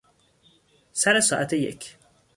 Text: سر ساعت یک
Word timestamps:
سر 0.93 1.19
ساعت 1.19 1.53
یک 1.53 1.97